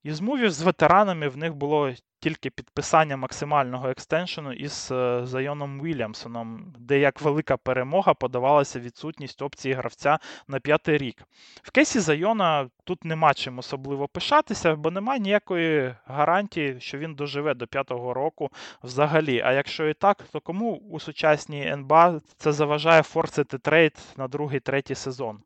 Із 0.04 0.22
мувів 0.22 0.52
з 0.52 0.62
ветеранами 0.62 1.28
в 1.28 1.38
них 1.38 1.56
було 1.56 1.92
тільки 2.26 2.50
підписання 2.50 3.18
максимального 3.18 3.90
екстеншену 3.90 4.54
із 4.54 4.90
е, 4.92 5.22
Зайоном 5.26 5.82
Вільямсоном, 5.82 6.74
де 6.80 7.00
як 7.00 7.22
велика 7.22 7.58
перемога 7.58 8.14
подавалася 8.14 8.80
відсутність 8.80 9.42
опції 9.42 9.74
гравця 9.74 10.20
на 10.48 10.60
п'ятий 10.60 10.98
рік. 10.98 11.24
В 11.64 11.72
кейсі 11.72 12.00
Зайона 12.00 12.70
тут 12.84 13.06
нема 13.06 13.34
чим 13.34 13.60
особливо 13.60 14.08
пишатися, 14.08 14.76
бо 14.76 14.92
немає 14.92 15.20
ніякої 15.20 15.96
гарантії, 16.06 16.80
що 16.80 16.98
він 16.98 17.16
доживе 17.16 17.54
до 17.54 17.68
п'ятого 17.68 18.14
року 18.14 18.50
взагалі. 18.84 19.42
А 19.46 19.52
якщо 19.54 19.88
і 19.88 19.94
так, 19.94 20.24
то 20.32 20.40
кому 20.40 20.76
у 20.76 21.00
сучасній 21.00 21.68
НБА 21.68 22.22
це 22.38 22.52
заважає 22.52 23.04
форсити 23.04 23.58
трейд 23.58 23.98
на 24.18 24.28
другий 24.28 24.60
третій 24.60 24.96
сезон? 24.96 25.40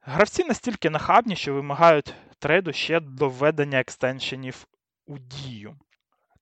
Гравці 0.00 0.44
настільки 0.44 0.90
нахабні, 0.90 1.36
що 1.36 1.54
вимагають 1.54 2.14
трейду 2.38 2.72
ще 2.72 3.00
до 3.00 3.28
введення 3.28 3.80
екстеншенів 3.80 4.66
у 5.06 5.18
дію. 5.18 5.76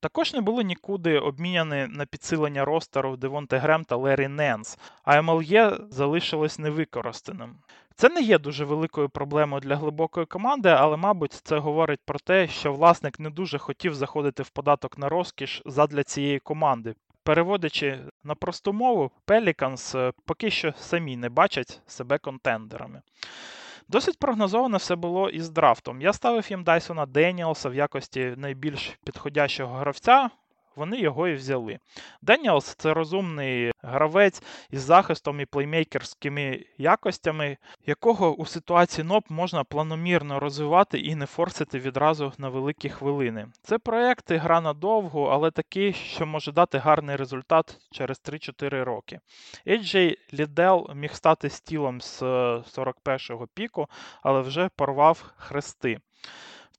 Також 0.01 0.33
не 0.33 0.41
були 0.41 0.63
нікуди 0.63 1.19
обміняні 1.19 1.87
на 1.89 2.05
підсилення 2.05 2.65
ростеру 2.65 3.17
Девонте 3.17 3.57
Грем 3.57 3.83
та 3.83 3.95
Лері 3.95 4.27
Ненс, 4.27 4.77
а 5.03 5.21
МЛЄ 5.21 5.77
залишилось 5.89 6.59
невикористаним. 6.59 7.55
Це 7.95 8.09
не 8.09 8.21
є 8.21 8.39
дуже 8.39 8.65
великою 8.65 9.09
проблемою 9.09 9.61
для 9.61 9.75
глибокої 9.75 10.25
команди, 10.25 10.69
але, 10.69 10.97
мабуть, 10.97 11.33
це 11.33 11.57
говорить 11.57 11.99
про 12.05 12.19
те, 12.19 12.47
що 12.47 12.73
власник 12.73 13.19
не 13.19 13.29
дуже 13.29 13.57
хотів 13.57 13.95
заходити 13.95 14.43
в 14.43 14.49
податок 14.49 14.97
на 14.97 15.09
розкіш 15.09 15.61
задля 15.65 16.03
цієї 16.03 16.39
команди. 16.39 16.95
Переводячи 17.23 17.99
на 18.23 18.35
просту 18.35 18.73
мову, 18.73 19.11
Pelicans 19.27 19.97
е, 19.97 20.13
поки 20.25 20.51
що 20.51 20.73
самі 20.77 21.17
не 21.17 21.29
бачать 21.29 21.81
себе 21.87 22.17
контендерами. 22.17 23.01
Досить 23.91 24.19
прогнозовано 24.19 24.77
все 24.77 24.95
було 24.95 25.29
із 25.29 25.49
драфтом. 25.49 26.01
Я 26.01 26.13
ставив 26.13 26.51
їм 26.51 26.63
Дайсона 26.63 27.05
Деніелса 27.05 27.69
в 27.69 27.75
якості 27.75 28.33
найбільш 28.37 28.99
підходящого 29.05 29.75
гравця. 29.75 30.29
Вони 30.75 30.99
його 30.99 31.27
і 31.27 31.33
взяли. 31.33 31.79
Деніелс 32.21 32.75
це 32.75 32.93
розумний 32.93 33.71
гравець 33.81 34.43
із 34.69 34.81
захистом 34.81 35.39
і 35.39 35.45
плеймейкерськими 35.45 36.65
якостями, 36.77 37.57
якого 37.85 38.35
у 38.35 38.45
ситуації 38.45 39.07
НОП 39.07 39.29
можна 39.29 39.63
планомірно 39.63 40.39
розвивати 40.39 40.99
і 40.99 41.15
не 41.15 41.25
форсити 41.25 41.79
відразу 41.79 42.33
на 42.37 42.49
великі 42.49 42.89
хвилини. 42.89 43.47
Це 43.63 43.77
проєкт 43.77 44.31
гра 44.31 44.61
надовго, 44.61 45.25
але 45.25 45.51
такий, 45.51 45.93
що 45.93 46.25
може 46.25 46.51
дати 46.51 46.77
гарний 46.77 47.15
результат 47.15 47.77
через 47.91 48.21
3-4 48.25 48.83
роки. 48.83 49.19
AJ 49.67 50.17
Лідел 50.33 50.89
міг 50.95 51.13
стати 51.13 51.49
стілом 51.49 52.01
з 52.01 52.21
41-го 52.21 53.47
піку, 53.53 53.87
але 54.23 54.41
вже 54.41 54.69
порвав 54.75 55.33
хрести. 55.37 55.99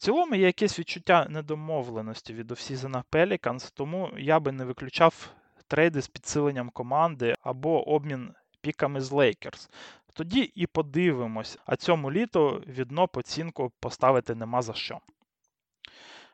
Цілому 0.03 0.35
є 0.35 0.47
якесь 0.47 0.79
відчуття 0.79 1.27
недомовленості 1.31 2.35
від 2.35 2.51
офсізона 2.51 3.05
Pelicans, 3.13 3.73
тому 3.75 4.11
я 4.19 4.41
би 4.41 4.53
не 4.53 4.65
виключав 4.65 5.31
трейди 5.67 6.03
з 6.03 6.09
підсиленням 6.09 6.71
команди 6.71 7.35
або 7.43 7.89
обмін 7.89 8.35
піками 8.61 9.01
з 9.01 9.13
Lakers. 9.13 9.69
Тоді 10.15 10.41
і 10.55 10.67
подивимось, 10.67 11.59
а 11.67 11.77
цьому 11.77 12.13
літу 12.13 12.63
відно 12.67 13.09
оцінку 13.13 13.73
поставити 13.81 14.35
нема 14.35 14.63
за 14.63 14.75
що. 14.75 14.99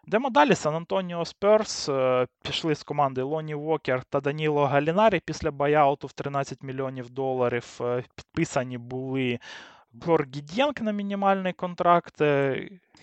Йдемо 0.07 0.31
далі. 0.31 0.55
Сан 0.55 0.75
Антоніо 0.75 1.25
Сперс 1.25 1.89
пішли 2.43 2.75
з 2.75 2.83
команди 2.83 3.23
Лоні 3.23 3.55
Вокер 3.55 4.05
та 4.05 4.21
Даніло 4.21 4.67
Галінарі 4.67 5.21
після 5.25 5.51
buyout 5.51 5.99
у 5.99 6.07
в 6.07 6.13
13 6.13 6.63
мільйонів 6.63 7.11
доларів. 7.11 7.79
Е, 7.81 8.05
підписані 8.15 8.79
були 8.79 9.39
Горгі 10.07 10.27
Дьєнг 10.35 10.81
на 10.81 10.93
мінімальний 10.93 11.53
контракт. 11.53 12.21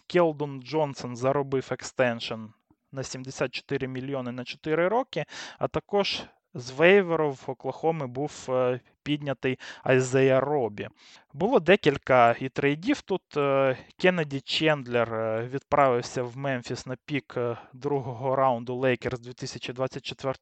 Келдон 0.07 0.61
Джонсон 0.61 1.15
заробив 1.15 1.67
extension 1.71 2.45
на 2.91 3.03
74 3.03 3.87
мільйони 3.87 4.31
на 4.31 4.43
4 4.43 4.87
роки, 4.87 5.25
а 5.59 5.67
також 5.67 6.23
з 6.55 6.71
waiver 6.71 7.23
у 7.23 7.31
в 7.31 7.43
Оклахоми 7.47 8.07
був 8.07 8.45
е, 8.49 8.79
піднятий 9.03 9.59
Айзея 9.83 10.39
Робі. 10.39 10.87
Було 11.33 11.59
декілька 11.59 12.35
і 12.39 12.49
trade 12.49 12.86
ів 12.86 13.01
тут. 13.01 13.37
Е, 13.37 13.77
Кеннеді 13.97 14.41
Чендлер 14.41 15.13
е, 15.13 15.47
відправився 15.47 16.23
в 16.23 16.37
Мемфіс 16.37 16.85
на 16.85 16.95
pick 17.05 17.37
другого 17.73 18.35
раунду 18.35 18.75
Лейкерс 18.75 19.19
2024 19.19 20.33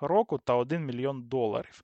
року 0.00 0.38
та 0.38 0.54
1 0.54 0.86
мільйон 0.86 1.22
доларів. 1.22 1.82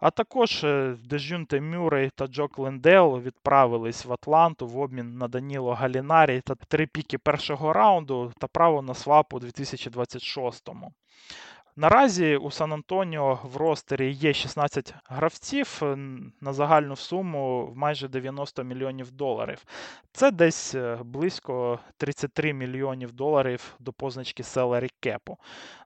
А 0.00 0.10
також 0.10 0.64
е, 0.64 0.96
Дежюнте 1.04 1.60
Мюррей 1.60 2.10
та 2.14 2.26
Джок 2.26 2.58
Лендейл 2.58 3.20
відправились 3.20 4.04
в 4.04 4.12
Атланту 4.12 4.66
в 4.66 4.78
обмін 4.78 5.18
на 5.18 5.28
Даніло 5.28 5.74
Галінарі 5.74 6.40
та 6.40 6.54
три 6.54 6.86
піки 6.86 7.18
першого 7.18 7.72
раунду 7.72 8.32
та 8.38 8.46
право 8.46 8.82
на 8.82 8.94
swap 8.94 9.34
у 9.34 9.38
2026-му. 9.38 10.92
Наразі 11.80 12.36
у 12.36 12.50
Сан 12.50 12.72
Антоніо 12.72 13.38
в 13.42 13.56
ростері 13.56 14.12
є 14.12 14.32
16 14.32 14.94
гравців 15.08 15.82
на 16.40 16.52
загальну 16.52 16.96
суму 16.96 17.66
в 17.66 17.76
майже 17.76 18.08
90 18.08 18.64
мільйонів 18.64 19.10
доларів. 19.12 19.64
Це 20.12 20.30
десь 20.30 20.74
е, 20.74 20.98
близько 21.04 21.78
33 21.96 22.52
мільйонів 22.52 23.12
доларів 23.12 23.74
до 23.78 23.92
позначки 23.92 24.42
Salary 24.42 24.90
Cap. 25.02 25.36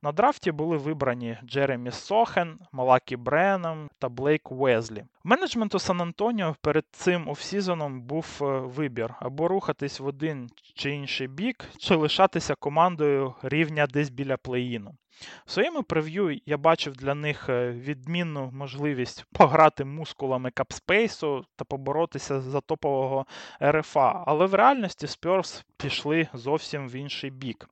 На 0.02 0.12
драфті 0.12 0.52
були 0.52 0.76
вибрані 0.76 1.38
Джеремі 1.44 1.90
Сохен, 1.90 2.58
Малакі 2.72 3.16
Бренем 3.16 3.88
та 3.98 4.08
Блейк 4.08 4.52
Веслі. 4.52 5.04
Менеджменту 5.24 5.78
Сан 5.78 6.00
Антоніо 6.00 6.56
перед 6.60 6.84
цим 6.90 7.28
off-season 7.28 7.90
ом 7.90 8.02
був 8.02 8.26
е, 8.40 8.44
вибір 8.44 9.14
або 9.20 9.48
рухатись 9.48 10.00
в 10.00 10.06
один 10.06 10.50
чи 10.74 10.90
інший 10.90 11.28
бік, 11.28 11.64
чи 11.78 11.94
лишатися 11.94 12.54
командою 12.54 13.34
рівня 13.42 13.86
десь 13.86 14.10
біля 14.10 14.34
play-in 14.34 14.78
у. 14.78 14.90
В 15.46 15.50
своєму 15.50 15.82
прев'ю 15.82 16.40
я 16.46 16.56
бачив 16.56 16.96
для 16.96 17.14
них 17.14 17.48
е, 17.48 17.70
відмінну 17.70 18.50
можливість 18.52 19.24
пограти 19.32 19.84
мускулами 19.84 20.50
cap 20.50 20.82
space 20.82 21.34
у 21.34 21.44
та 21.56 21.64
поборотися 21.64 22.40
за 22.40 22.60
топового 22.60 23.26
РФА, 23.62 24.22
але 24.26 24.46
в 24.46 24.54
реальності 24.54 25.06
Спьорс 25.06 25.64
пішли 25.76 26.28
зовсім 26.34 26.88
в 26.88 26.94
інший 26.94 27.30
бік. 27.30 27.68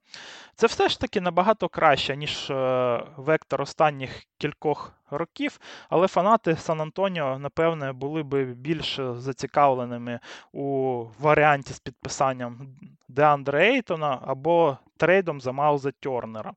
Це 0.54 0.66
все 0.66 0.88
ж 0.88 1.00
таки 1.00 1.20
набагато 1.20 1.68
краще, 1.68 2.16
ніж 2.16 2.50
е, 2.50 3.04
вектор 3.16 3.62
останніх 3.62 4.22
кількох 4.38 4.92
років, 5.10 5.60
але 5.88 6.08
фанати 6.08 6.56
Сан 6.56 6.80
Антоніо, 6.80 7.38
напевне, 7.38 7.92
були 7.92 8.22
би 8.22 8.44
більш 8.44 9.00
зацікавленими 9.12 10.20
у 10.52 11.04
варіанті 11.18 11.72
з 11.72 11.78
підписанням 11.78 12.76
Деандре 13.08 13.68
Ейтона 13.68 14.18
або 14.26 14.78
трейдом 14.96 15.40
за 15.40 15.52
Майлза 15.52 15.90
Тернера. 16.00 16.52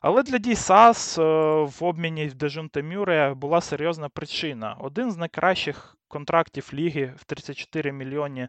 Але 0.00 0.22
для 0.22 0.38
дій 0.38 0.54
САС 0.54 1.18
е, 1.18 1.22
в 1.62 1.78
обміні 1.80 2.26
Дежунте 2.26 2.82
Мюре 2.82 3.34
була 3.34 3.60
серйозна 3.60 4.08
причина. 4.08 4.76
Один 4.80 5.12
з 5.12 5.16
найкращих 5.16 5.96
контрактів 6.08 6.70
ліги 6.74 7.14
в 7.16 7.24
34 7.24 7.92
мільйони 7.92 8.48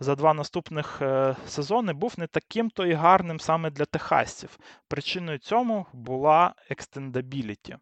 за 0.00 0.14
два 0.14 0.34
наступних 0.34 1.02
е, 1.02 1.36
сезони 1.46 1.92
був 1.92 2.14
не 2.18 2.26
таким 2.26 2.70
то 2.70 2.86
і 2.86 2.92
гарним 2.92 3.40
саме 3.40 3.70
для 3.70 3.84
техасців. 3.84 4.58
Причиною 4.88 5.38
цьому 5.38 5.86
була 5.92 6.54
екстендабіліті. 6.70 7.76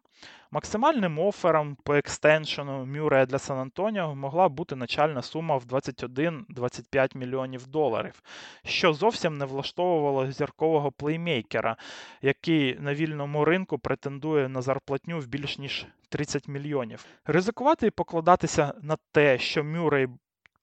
Максимальним 0.51 1.19
офером 1.19 1.77
по 1.83 1.95
екстеншену 1.95 2.85
Мюрея 2.85 3.25
для 3.25 3.39
Сан 3.39 3.57
Антоніо 3.57 4.15
могла 4.15 4.49
бути 4.49 4.75
начальна 4.75 5.21
сума 5.21 5.57
в 5.57 5.63
21-25 5.65 7.17
мільйонів 7.17 7.67
доларів, 7.67 8.21
що 8.65 8.93
зовсім 8.93 9.37
не 9.37 9.45
влаштовувало 9.45 10.31
зіркового 10.31 10.91
плеймейкера, 10.91 11.77
який 12.21 12.79
на 12.79 12.93
вільному 12.93 13.45
ринку 13.45 13.79
претендує 13.79 14.49
на 14.49 14.61
зарплатню 14.61 15.19
в 15.19 15.27
більш 15.27 15.57
ніж 15.57 15.85
30 16.09 16.47
мільйонів. 16.47 17.05
Ризикувати 17.25 17.87
і 17.87 17.91
покладатися 17.91 18.73
на 18.81 18.97
те, 19.11 19.39
що 19.39 19.63
Мюррей 19.63 20.07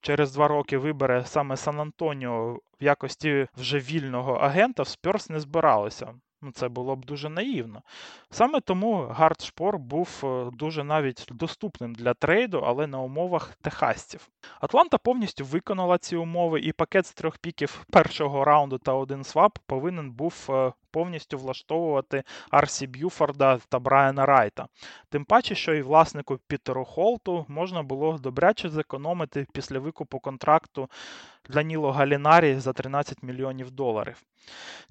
через 0.03 0.33
два 0.33 0.47
роки 0.47 0.77
вибере 0.77 1.25
саме 1.25 1.57
Сан 1.57 1.79
Антоніо 1.79 2.53
в 2.81 2.83
якості 2.83 3.47
вже 3.57 3.79
вільного 3.79 4.33
агента, 4.33 4.83
в 4.83 4.87
Сперс 4.87 5.29
не 5.29 5.39
збиралося. 5.39 6.13
Ну, 6.41 6.51
Це 6.51 6.69
було 6.69 6.95
б 6.95 7.05
дуже 7.05 7.29
наївно. 7.29 7.81
Саме 8.29 8.61
тому 8.61 9.07
гард 9.11 9.40
Шпор 9.40 9.77
був 9.77 10.21
е, 10.23 10.49
дуже 10.53 10.83
навіть 10.83 11.27
доступним 11.31 11.95
для 11.95 12.13
трейду, 12.13 12.63
але 12.65 12.87
на 12.87 12.99
умовах 12.99 13.55
техасців. 13.61 14.29
Атланта 14.61 14.97
повністю 14.97 15.45
виконала 15.45 15.97
ці 15.97 16.15
умови, 16.15 16.59
і 16.59 16.71
пакет 16.71 17.05
з 17.05 17.13
трьох 17.13 17.37
піків 17.37 17.85
першого 17.91 18.45
раунду 18.45 18.77
та 18.77 18.93
один 18.93 19.23
swap 19.23 19.59
повинен 19.65 20.11
був 20.11 20.47
е, 20.49 20.73
повністю 20.93 21.37
влаштовувати 21.37 22.23
Ар 22.51 22.69
Сі 22.69 22.87
Б'юфорда 22.87 23.59
та 23.69 23.79
Брайана 23.79 24.25
Райта. 24.25 24.67
Тим 25.09 25.25
паче, 25.25 25.55
що 25.55 25.73
і 25.73 25.81
власнику 25.81 26.39
Пітеру 26.47 26.85
Холту 26.85 27.45
можна 27.47 27.83
було 27.83 28.17
добряче 28.17 28.69
зекономити 28.69 29.47
після 29.53 29.79
викупу 29.79 30.19
контракту 30.19 30.89
Даніло 31.49 31.91
Галінарі 31.91 32.55
за 32.55 32.73
13 32.73 33.23
мільйонів 33.23 33.71
доларів. 33.71 34.23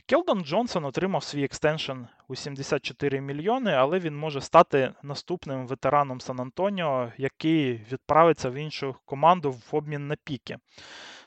Келдон 0.07 0.45
Джонсон 0.45 0.85
отримав 0.85 1.25
свій 1.25 1.45
extension 1.45 1.93
у 2.29 2.35
74 2.35 3.21
мільйони, 3.21 3.73
але 3.73 3.99
він 3.99 4.17
може 4.17 4.41
стати 4.41 4.93
наступним 5.03 5.67
ветераном 5.67 6.21
Сан 6.21 6.41
Антоніо, 6.41 7.13
який 7.17 7.73
відправиться 7.93 8.51
в 8.51 8.55
іншу 8.55 8.97
команду 9.05 9.51
в 9.51 9.77
обмін 9.77 10.09
на 10.09 10.17
піки. 10.25 10.59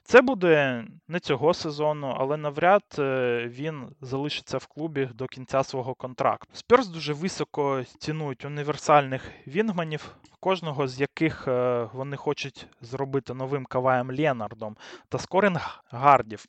Це 0.07 0.21
буде 0.21 0.83
не 1.07 1.19
цього 1.19 1.53
сезону, 1.53 2.15
але 2.17 2.37
навряд 2.37 2.83
е, 2.99 3.45
він 3.47 3.95
залишиться 4.01 4.57
в 4.57 4.67
клубі 4.67 5.09
до 5.13 5.27
кінця 5.27 5.63
свого 5.63 5.95
контракту. 5.95 6.49
Сперс 6.53 6.87
дуже 6.87 7.13
високо 7.13 7.83
цінують 7.99 8.45
універсальних 8.45 9.31
вінгманів, 9.47 10.15
кожного 10.39 10.87
з 10.87 11.01
яких 11.01 11.47
е, 11.47 11.87
вони 11.93 12.17
хочуть 12.17 12.67
зробити 12.81 13.33
новим 13.33 13.65
Каваєм 13.65 14.11
Ленардом 14.11 14.77
та 15.09 15.17
скорінг 15.17 15.83
гардів. 15.91 16.45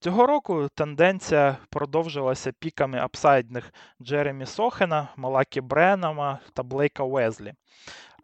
Цього 0.00 0.26
року 0.26 0.68
тенденція 0.74 1.56
продовжилася 1.70 2.52
піками 2.58 2.98
апсайдних 2.98 3.72
Джеремі 4.02 4.46
Сохена, 4.46 5.08
Малакі 5.16 5.60
Бренама 5.60 6.38
та 6.54 6.62
Блейка 6.62 7.04
Уезлі. 7.04 7.54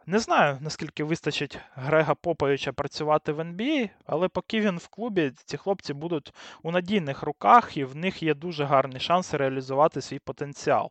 Не 0.08 0.18
знаю, 0.18 0.58
наскільки 0.60 1.04
вистачить 1.04 1.58
Грега 1.74 2.14
Поповича 2.14 2.72
працювати 2.72 3.32
в 3.32 3.40
NBA, 3.40 3.90
але 4.06 4.28
поки 4.28 4.60
він 4.60 4.78
в 4.78 4.88
клубі, 4.88 5.32
ці 5.44 5.56
хлопці 5.56 5.94
будуть 5.94 6.32
у 6.62 6.70
надійних 6.70 7.22
руках, 7.22 7.76
і 7.76 7.84
в 7.84 7.96
них 7.96 8.22
є 8.22 8.34
дуже 8.34 8.64
гарні 8.64 9.00
шанси 9.00 9.36
реалізувати 9.36 10.00
свій 10.00 10.18
потенціал. 10.18 10.90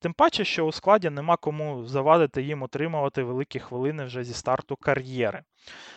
Тим 0.00 0.12
паче, 0.12 0.44
що 0.44 0.66
у 0.66 0.72
складі 0.72 1.10
нема 1.10 1.36
кому 1.36 1.86
завадити 1.86 2.42
їм 2.42 2.62
отримувати 2.62 3.22
великі 3.22 3.58
хвилини 3.58 4.04
вже 4.04 4.24
зі 4.24 4.34
старту 4.34 4.76
кар'єри. 4.76 5.42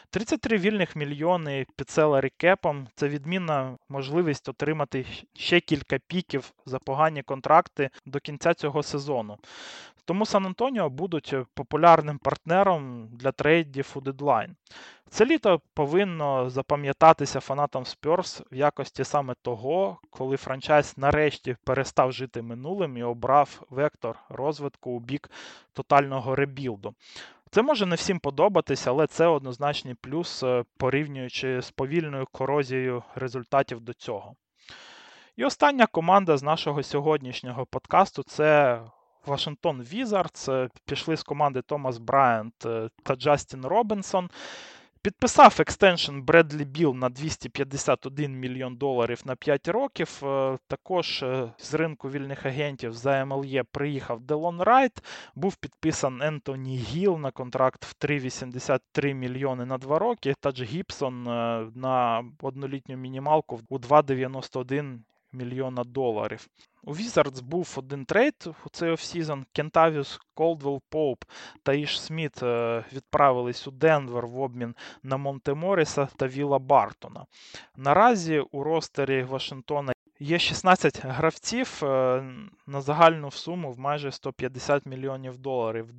33 0.10 0.58
вільних 0.58 0.96
мільйони 0.96 1.66
під 1.76 1.90
селері 1.90 2.32
кепом 2.38 2.88
це 2.96 3.08
відмінна 3.08 3.78
можливість 3.90 4.50
отримати 4.50 5.06
ще 5.34 5.60
кілька 5.60 6.00
піків 6.08 6.54
за 6.66 6.80
погані 6.80 7.24
контракти 7.24 7.90
до 8.06 8.20
кінця 8.20 8.54
цього 8.54 8.84
сезону. 8.84 9.38
Тому 10.06 10.26
Сан 10.26 10.46
Антоніо 10.46 10.90
будуть 10.90 11.36
популярним 11.54 12.18
партнером 12.18 13.10
для 13.12 13.32
трейдів 13.32 13.92
у 13.96 14.02
дедлайн. 14.02 14.56
Це 15.14 15.26
літо 15.26 15.62
повинно 15.74 16.50
запам'ятатися 16.50 17.40
фанатам 17.40 17.86
Спьорс 17.86 18.42
в 18.52 18.56
якості 18.56 19.04
саме 19.04 19.36
того, 19.42 19.98
коли 20.10 20.38
франчайз 20.38 20.94
нарешті 20.98 21.56
перестав 21.64 22.12
жити 22.12 22.42
минулим 22.42 22.98
і 22.98 23.04
обрав 23.04 23.62
вектор 23.70 24.20
розвитку 24.30 24.92
у 24.92 25.00
бік 25.00 25.30
тотального 25.74 26.36
rebuild 26.36 26.81
у. 26.81 26.94
Це 27.50 27.62
може 27.62 27.86
не 27.86 27.96
всім 27.96 28.20
подобатися, 28.20 28.90
але 28.90 29.08
це 29.08 29.28
однозначний 29.28 29.94
плюс, 30.02 30.44
е, 30.44 30.64
порівнюючи 30.78 31.62
з 31.62 31.72
повільною 31.72 32.28
корозією 32.32 33.04
результатів 33.16 33.82
до 33.82 33.94
цього. 33.94 34.36
І 35.36 35.46
остання 35.46 35.86
команда 35.86 36.38
з 36.38 36.44
нашого 36.44 36.84
сьогоднішнього 36.84 37.66
подкасту 37.66 38.24
це 38.24 38.82
Вашингтон 39.26 39.82
Візардс. 39.82 40.50
Пішли 40.86 41.18
з 41.18 41.24
команди 41.24 41.62
Томас 41.62 41.98
Брайант 41.98 42.66
е, 42.66 42.90
та 43.04 43.16
Джастін 43.16 43.66
Робінсон. 43.66 44.30
Підписав 45.04 45.58
extension 45.60 46.20
Бредлі 46.20 46.66
Біл 46.66 46.94
на 46.96 47.10
251 47.10 48.40
мільйон 48.40 48.76
доларів 48.76 49.22
на 49.26 49.36
5 49.36 49.68
років. 49.68 50.22
Е, 50.24 50.58
також 50.68 51.24
е, 51.24 51.54
з 51.58 51.74
ринку 51.74 52.10
вільних 52.10 52.46
агентів 52.46 52.94
за 52.94 53.26
MLE 53.26 53.64
приїхав 53.64 54.22
Делон 54.22 54.62
Райт. 54.62 55.04
Був 55.36 55.56
підписан 55.56 56.22
Ентоні 56.22 56.78
Гіл 56.78 57.18
на 57.18 57.32
контракт 57.32 57.86
в 57.86 57.96
3,83 58.06 59.14
мільйони 59.14 59.66
на 59.66 59.78
2 59.78 60.00
роки. 60.00 60.34
Тадж 60.40 60.62
Гібсон 60.62 61.24
на 61.76 62.24
однолітню 62.42 62.98
мінімалку 62.98 63.60
у 63.70 63.78
2,91 63.78 65.00
мільйона 65.32 65.84
доларів. 65.84 66.48
У 66.84 66.94
Wizards 66.94 67.42
був 67.42 67.74
один 67.78 68.06
трейд 68.06 68.48
у 68.66 68.70
цей 68.70 68.92
off-season. 68.92 69.46
Кентавіус 69.54 70.20
Колдвелл-Поуп 70.34 71.24
та 71.64 71.74
Іш 71.74 72.02
Сміт 72.02 72.44
е, 72.44 72.84
відправились 72.94 73.68
у 73.68 73.72
Денвер 73.72 74.28
в 74.28 74.40
обмін 74.40 74.76
на 75.04 75.18
Монте 75.18 75.54
Моріса 75.54 76.08
та 76.18 76.28
Віла 76.28 76.60
Бартона. 76.60 77.26
Наразі 77.76 78.40
у 78.40 78.64
ростері 78.64 79.24
Вашингтона 79.24 79.94
є 80.20 80.40
16 80.40 81.06
гравців 81.06 81.80
е, 81.84 82.24
на 82.68 82.82
загальну 82.82 83.32
суму 83.32 83.72
в 83.72 83.80
майже 83.80 84.12
150 84.12 84.86
мільйонів 84.86 85.38
доларів. 85.38 85.90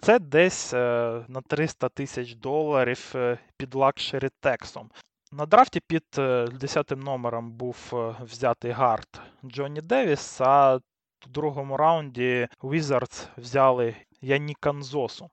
Це 0.00 0.18
десь 0.18 0.74
е, 0.74 1.24
на 1.28 1.40
300 1.40 1.88
тисяч 1.88 2.34
доларів 2.34 3.14
під 3.56 3.74
luxury 3.74 4.28
tax 4.40 4.65
ом. 4.65 4.90
На 5.32 5.46
драфті 5.46 5.80
під 5.80 6.04
10 6.52 6.92
е, 6.92 6.96
номером 6.96 7.52
був 7.52 7.76
е, 7.92 8.14
взятий 8.24 8.70
гард 8.70 9.20
Джонні 9.44 9.80
Девіс, 9.80 10.40
а 10.40 10.76
в 11.20 11.28
другому 11.28 11.76
раунді 11.76 12.48
Wizards 12.60 13.26
взяли 13.36 13.96
Янніка 14.20 14.56
Нзосу. 14.72 15.30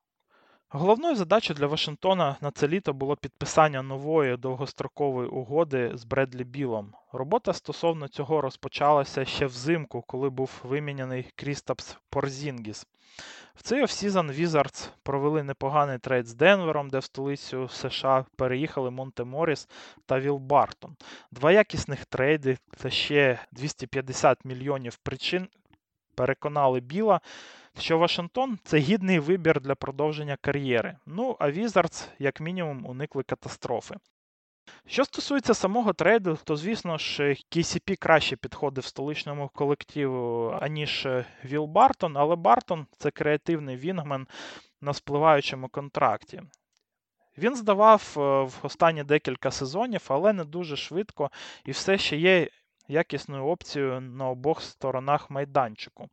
Головною 0.75 1.15
задачею 1.15 1.57
для 1.57 1.67
Вашингтона 1.67 2.35
на 2.41 2.51
це 2.51 2.67
літо 2.67 2.93
було 2.93 3.15
підписання 3.15 3.81
нової 3.81 4.37
довгострокової 4.37 5.29
угоди 5.29 5.91
з 5.93 6.03
Бредлі 6.03 6.43
Білом. 6.43 6.93
Робота 7.11 7.53
стосовно 7.53 8.07
цього 8.07 8.41
розпочалася 8.41 9.25
ще 9.25 9.45
взимку, 9.45 10.01
коли 10.01 10.29
був 10.29 10.51
виміняний 10.63 11.25
Крістапс 11.35 11.97
Порзінгіс. 12.09 12.87
В 13.55 13.61
цей 13.61 13.83
off-season 13.83 14.31
Wizards 14.31 14.89
провели 15.03 15.43
непоганий 15.43 15.97
трейд 15.97 16.27
з 16.27 16.33
Денвером, 16.33 16.89
де 16.89 16.99
в 16.99 17.03
столицю 17.03 17.69
США 17.69 18.25
переїхали 18.35 18.91
Монте 18.91 19.23
Моріс 19.23 19.67
та 20.05 20.19
Віл 20.19 20.37
Бартон. 20.37 20.95
Два 21.31 21.51
якісних 21.51 22.05
трейди 22.05 22.57
та 22.77 22.89
ще 22.89 23.39
250 23.51 24.45
мільйонів 24.45 24.95
причин 24.95 25.47
переконали 26.15 26.79
Біла, 26.79 27.21
що 27.79 27.97
Вашингтон 27.97 28.57
це 28.63 28.77
гідний 28.77 29.19
вибір 29.19 29.61
для 29.61 29.75
продовження 29.75 30.37
кар'єри. 30.41 30.97
Ну 31.05 31.35
а 31.39 31.47
Wizards, 31.47 32.07
як 32.19 32.41
мінімум, 32.41 32.85
уникли 32.85 33.23
катастрофи. 33.23 33.95
Що 34.85 35.05
стосується 35.05 35.53
самого 35.53 35.93
трейду, 35.93 36.37
то, 36.43 36.55
звісно 36.55 36.97
ж, 36.97 37.23
KCP 37.23 37.95
краще 37.95 38.35
підходив 38.35 38.85
столичному 38.85 39.49
колективу, 39.53 40.49
аніж 40.61 41.07
Віл 41.45 41.65
Бартон, 41.65 42.17
але 42.17 42.35
Бартон 42.35 42.87
це 42.97 43.11
креативний 43.11 43.77
вінгмен 43.77 44.27
на 44.81 44.93
спливаючому 44.93 45.69
контракті. 45.69 46.41
Він 47.37 47.55
здавав 47.55 48.13
е, 48.17 48.19
в 48.43 48.59
останні 48.63 49.03
декілька 49.03 49.51
сезонів, 49.51 50.05
але 50.07 50.33
не 50.33 50.43
дуже 50.43 50.75
швидко 50.75 51.31
і 51.65 51.71
все 51.71 51.97
ще 51.97 52.17
є 52.17 52.47
якісною 52.87 53.45
опцією 53.45 54.01
на 54.01 54.29
обох 54.29 54.61
сторонах 54.61 55.29
майданчику. 55.29 56.09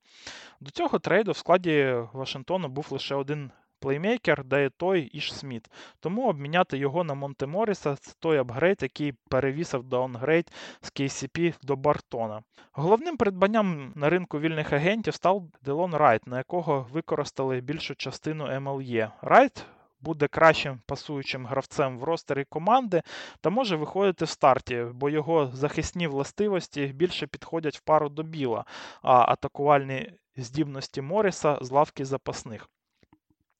До 0.60 0.70
цього 0.70 0.98
трейду 0.98 1.32
в 1.32 1.36
складі 1.36 1.94
Вашингтону 2.12 2.68
був 2.68 2.86
лише 2.90 3.14
один 3.14 3.50
плеймейкер, 3.80 4.44
та 4.44 4.64
і 4.64 4.70
той 4.70 5.02
Іш 5.02 5.34
Сміт. 5.34 5.70
Тому 6.00 6.28
обміняти 6.28 6.78
його 6.78 7.04
на 7.04 7.14
Монте 7.14 7.46
Моріса 7.46 7.96
це 7.96 8.12
той 8.18 8.38
апгрейд, 8.38 8.78
який 8.82 9.12
перевісив 9.28 9.84
даунгрейд 9.84 10.52
з 10.80 10.92
KCP 10.92 11.54
до 11.62 11.76
Бартона. 11.76 12.42
Головним 12.72 13.16
придбанням 13.16 13.92
на 13.96 14.10
ринку 14.10 14.40
вільних 14.40 14.72
агентів 14.72 15.14
став 15.14 15.42
Делон 15.62 15.94
Райт, 15.94 16.26
на 16.26 16.38
якого 16.38 16.86
використали 16.92 17.60
більшу 17.60 17.94
частину 17.94 18.44
MLE. 18.44 19.10
Райт 19.22 19.66
буде 20.00 20.28
кращим 20.28 20.80
пасуючим 20.86 21.46
гравцем 21.46 21.98
в 21.98 22.04
ростері 22.04 22.44
команди 22.44 23.02
та 23.40 23.50
може 23.50 23.76
виходити 23.76 24.24
в 24.24 24.28
старті, 24.28 24.86
бо 24.94 25.10
його 25.10 25.50
захисні 25.54 26.06
властивості 26.06 26.86
більше 26.86 27.26
підходять 27.26 27.76
в 27.76 27.80
пару 27.80 28.08
до 28.08 28.22
Біла, 28.22 28.64
а 29.02 29.32
атакувальні 29.32 30.12
здібності 30.36 31.02
Моріса 31.02 31.58
з 31.60 31.70
лавки 31.70 32.04
запасних. 32.04 32.68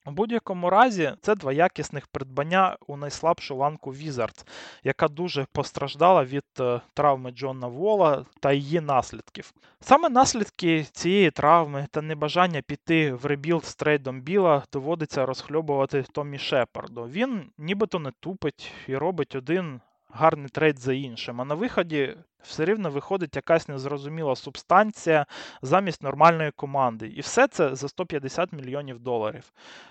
У 0.05 0.11
будь-якому 0.11 0.69
разі 0.69 1.13
це 1.21 1.35
два 1.35 1.53
якісних 1.53 2.07
придбання 2.07 2.77
у 2.87 2.97
найслабшу 2.97 3.55
ланку 3.55 3.91
Wizards, 3.91 4.47
яка 4.83 5.07
дуже 5.07 5.45
постраждала 5.51 6.23
від 6.23 6.45
е, 6.59 6.81
травми 6.93 7.31
Джона 7.31 7.67
Вола 7.67 8.25
та 8.39 8.51
її 8.51 8.81
наслідків. 8.81 9.53
Саме 9.79 10.09
наслідки 10.09 10.83
цієї 10.83 11.31
травми 11.31 11.87
та 11.91 12.01
небажання 12.01 12.61
піти 12.61 13.13
в 13.13 13.25
rebuild 13.25 13.65
з 13.65 13.75
трейдом 13.75 14.21
Біла 14.21 14.63
доводиться 14.73 15.25
розхльобувати 15.25 16.05
Томі 16.11 16.37
Шепарду. 16.37 17.03
Він 17.03 17.51
нібито 17.57 17.99
не 17.99 18.11
тупить 18.19 18.71
і 18.87 18.95
робить 18.97 19.35
один 19.35 19.81
гарний 20.09 20.49
трейд 20.49 20.79
за 20.79 20.93
іншим. 20.93 21.41
А 21.41 21.45
на 21.45 21.55
виході 21.55 22.17
все 22.43 22.65
рівно 22.65 22.89
виходить 22.89 23.35
якась 23.35 23.67
незрозуміла 23.67 24.35
субстанція 24.35 25.25
замість 25.61 26.03
нормальної 26.03 26.51
команди. 26.51 27.07
І 27.07 27.21
все 27.21 27.47
це 27.47 27.75
за 27.75 27.87
150 27.87 28.53
мільйонів 28.53 28.99
доларів. 28.99 29.43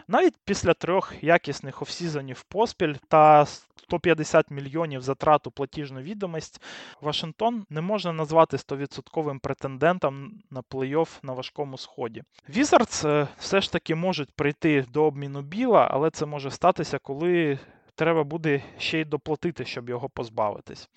Навіть 0.09 0.35
після 0.45 0.75
трьох 0.75 1.15
якісних 1.23 1.83
offseason 1.83 2.32
ів 2.32 2.43
поспіль 2.43 2.95
та 3.09 3.47
150 3.91 4.51
мільйонів 4.51 5.03
затрат 5.03 5.44
у 5.44 5.51
платіжну 5.51 6.01
відомість, 6.01 6.63
Вашингтон 7.01 7.65
не 7.71 7.81
можна 7.81 8.13
назвати 8.13 8.57
100% 8.57 9.39
претендентом 9.39 10.33
на 10.51 10.61
плей-офф 10.61 11.09
на 11.23 11.33
важкому 11.33 11.79
сході. 11.79 12.23
Візардс 12.49 13.05
е, 13.05 13.29
все 13.39 13.61
ж 13.61 13.73
таки 13.73 13.95
можуть 13.95 14.31
прийти 14.31 14.85
до 14.93 15.05
обміну 15.05 15.43
біла, 15.43 15.89
але 15.91 16.11
це 16.11 16.27
може 16.27 16.51
статися, 16.51 16.99
коли 16.99 17.59
треба 18.01 18.25
буде 18.25 18.63
ще 18.79 19.01
й 19.01 19.05
доплатити, 19.05 19.65
щоб 19.65 19.89
його 19.89 20.09
позбавитись. 20.09 20.89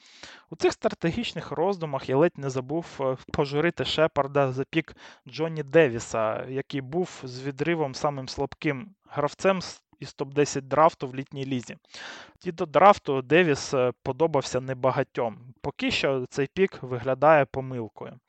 У 0.49 0.55
цих 0.55 0.73
стратегічних 0.73 1.51
роздумах 1.51 2.09
я 2.09 2.17
ледь 2.17 2.37
не 2.37 2.49
забув 2.49 2.85
е, 2.99 3.17
пожурити 3.33 3.85
Шепарда 3.85 4.51
за 4.51 4.63
pick 4.63 4.95
Джонні 5.27 5.63
Девіса, 5.63 6.45
який 6.49 6.81
був 6.81 7.21
з 7.23 7.41
відривом 7.41 7.95
самим 7.95 8.27
слабким 8.27 8.95
гравцем 9.09 9.59
із 9.99 10.15
топ-10 10.15 10.61
драфту 10.61 11.07
в 11.07 11.15
літній 11.15 11.45
лізі. 11.45 11.77
І 12.43 12.51
до 12.51 12.65
драфту 12.65 13.21
Девіс 13.21 13.73
е, 13.73 13.91
подобався 14.03 14.61
небагатьом. 14.61 15.53
Поки 15.61 15.91
що 15.91 16.25
цей 16.29 16.47
pick 16.53 16.83
виглядає 16.83 17.45
помилкою. 17.45 18.19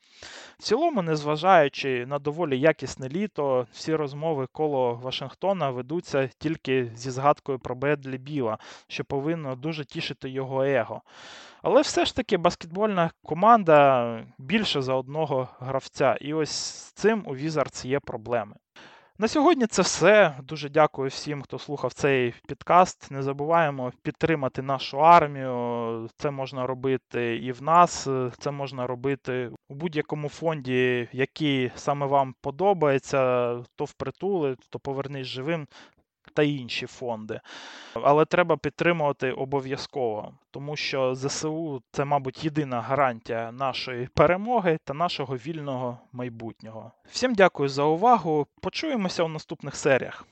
В 0.59 0.63
цілому, 0.63 1.03
незважаючи 1.03 2.07
на 2.07 2.19
доволі 2.19 2.61
якісне 2.61 3.09
літо, 3.09 3.67
всі 3.73 3.95
розмови 3.95 4.47
коло 4.53 4.95
Вашингтона 4.95 5.71
ведуться 5.71 6.31
тільки 6.39 6.91
зі 6.95 7.11
згадкою 7.11 7.59
про 7.59 7.75
Бредлі 7.75 8.19
Біла, 8.19 8.59
що 8.89 9.05
повинно 9.05 9.57
дуже 9.57 9.85
тішити 9.85 10.31
його 10.31 10.63
его. 10.65 11.03
Але 11.63 11.81
все 11.81 12.05
ж 12.05 12.17
таки 12.17 12.37
баскетбольна 12.37 13.11
команда 13.25 14.27
більше 14.39 14.83
за 14.83 14.95
одного 14.95 15.49
гравця, 15.61 16.17
і 16.21 16.35
ось 16.35 16.51
з 16.51 16.93
цим 16.93 17.23
у 17.27 17.35
Візардс 17.35 17.85
є 17.85 18.01
проблеми. 18.01 18.57
На 19.19 19.29
сьогодні 19.29 19.67
це 19.67 19.83
все. 19.83 20.37
Дуже 20.43 20.69
дякую 20.69 21.09
всім, 21.09 21.43
хто 21.43 21.59
слухав 21.59 21.93
цей 21.93 22.35
підкаст. 22.49 23.11
Не 23.11 23.23
забуваємо 23.23 23.93
підтримати 24.03 24.63
нашу 24.63 25.01
армію. 25.01 26.09
Це 26.17 26.31
можна 26.31 26.67
робити 26.67 27.37
і 27.37 27.53
в 27.53 27.63
нас, 27.63 28.09
це 28.39 28.51
можна 28.51 28.87
робити 28.87 29.51
у 29.69 29.75
будь-якому 29.75 30.29
фонді, 30.29 31.09
який 31.13 31.71
саме 31.75 32.07
вам 32.07 32.35
подобається, 32.41 33.19
то 33.77 33.85
впритули, 33.85 34.57
то 34.71 34.79
повернись 34.79 35.27
живим 35.27 35.67
та 36.35 36.43
інші 36.43 36.87
фонди. 36.87 37.41
Але 37.95 38.25
треба 38.25 38.57
підтримувати 38.57 39.33
обов'язково, 39.33 40.33
тому 40.51 40.77
що 40.77 41.15
ЗСУ 41.15 41.83
це, 41.91 42.05
мабуть, 42.05 42.45
єдина 42.45 42.81
гарантія 42.81 43.53
нашої 43.53 44.09
перемоги 44.15 44.79
та 44.85 44.95
нашого 44.95 45.37
вільного 45.37 45.99
майбутнього. 46.13 46.93
Всім 47.11 47.35
дякую 47.35 47.69
за 47.69 47.83
увагу. 47.85 48.47
Почуємося 48.61 49.23
у 49.23 49.29
наступних 49.29 49.77
серіях. 49.77 50.27